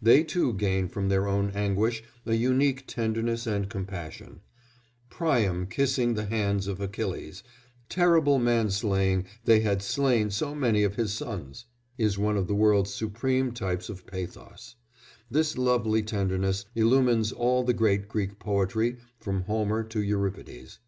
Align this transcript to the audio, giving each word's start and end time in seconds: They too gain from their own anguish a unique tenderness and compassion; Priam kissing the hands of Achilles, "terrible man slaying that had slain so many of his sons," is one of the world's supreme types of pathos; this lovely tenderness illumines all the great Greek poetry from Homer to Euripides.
They 0.00 0.22
too 0.22 0.52
gain 0.52 0.86
from 0.86 1.08
their 1.08 1.26
own 1.26 1.50
anguish 1.50 2.04
a 2.24 2.34
unique 2.34 2.86
tenderness 2.86 3.44
and 3.44 3.68
compassion; 3.68 4.40
Priam 5.10 5.66
kissing 5.66 6.14
the 6.14 6.26
hands 6.26 6.68
of 6.68 6.80
Achilles, 6.80 7.42
"terrible 7.88 8.38
man 8.38 8.70
slaying 8.70 9.26
that 9.46 9.62
had 9.62 9.82
slain 9.82 10.30
so 10.30 10.54
many 10.54 10.84
of 10.84 10.94
his 10.94 11.12
sons," 11.12 11.64
is 11.98 12.16
one 12.16 12.36
of 12.36 12.46
the 12.46 12.54
world's 12.54 12.94
supreme 12.94 13.50
types 13.50 13.88
of 13.88 14.06
pathos; 14.06 14.76
this 15.28 15.58
lovely 15.58 16.04
tenderness 16.04 16.66
illumines 16.76 17.32
all 17.32 17.64
the 17.64 17.74
great 17.74 18.06
Greek 18.06 18.38
poetry 18.38 18.98
from 19.18 19.40
Homer 19.42 19.82
to 19.82 20.00
Euripides. 20.00 20.78